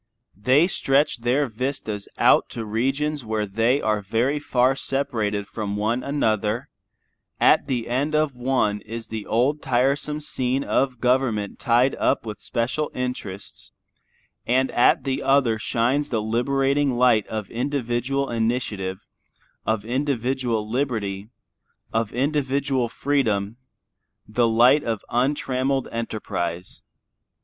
[0.35, 6.03] They stretch their vistas out to regions where they are very far separated from one
[6.03, 6.69] another;
[7.39, 12.41] at the end of one is the old tiresome scene of government tied up with
[12.41, 13.73] special interests;
[14.47, 19.05] and at the other shines the liberating light of individual initiative,
[19.67, 21.29] of individual liberty,
[21.93, 23.57] of individual freedom,
[24.27, 26.81] the light of untrammeled enterprise.